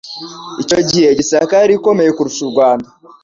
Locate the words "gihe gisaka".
0.89-1.53